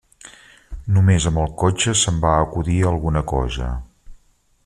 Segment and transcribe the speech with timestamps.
[0.95, 3.71] Només amb el cotxe se'm va acudir alguna cosa.